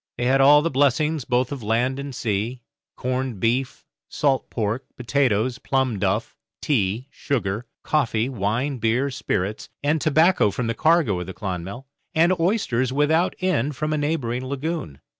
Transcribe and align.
They 0.17 0.25
had 0.25 0.41
all 0.41 0.63
the 0.63 0.71
blessings 0.71 1.25
both 1.25 1.51
of 1.51 1.61
land 1.61 1.99
and 1.99 2.15
sea 2.15 2.63
corned 2.95 3.39
beef, 3.39 3.85
salt 4.09 4.49
pork, 4.49 4.83
potatoes, 4.97 5.59
plum 5.59 5.99
duff, 5.99 6.35
tea, 6.59 7.07
sugar, 7.11 7.67
coffee, 7.83 8.27
wine, 8.27 8.79
beer, 8.79 9.11
spirits, 9.11 9.69
and 9.83 10.01
tobacco 10.01 10.49
from 10.49 10.65
the 10.65 10.73
cargo 10.73 11.19
of 11.19 11.27
the 11.27 11.35
'Clonmel', 11.35 11.85
and 12.15 12.33
oysters 12.39 12.91
without 12.91 13.35
end 13.41 13.75
from 13.75 13.93
a 13.93 13.97
neighbouring 13.99 14.43
lagoon. 14.43 15.01